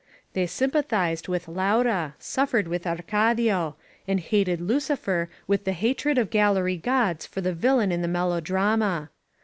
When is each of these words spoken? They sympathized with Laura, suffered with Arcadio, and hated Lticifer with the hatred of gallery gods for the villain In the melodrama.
They 0.33 0.47
sympathized 0.47 1.27
with 1.27 1.47
Laura, 1.47 2.15
suffered 2.17 2.67
with 2.67 2.87
Arcadio, 2.87 3.75
and 4.07 4.19
hated 4.19 4.59
Lticifer 4.59 5.27
with 5.45 5.63
the 5.63 5.73
hatred 5.73 6.17
of 6.17 6.31
gallery 6.31 6.77
gods 6.77 7.27
for 7.27 7.41
the 7.41 7.53
villain 7.53 7.91
In 7.91 8.01
the 8.01 8.07
melodrama. 8.07 9.11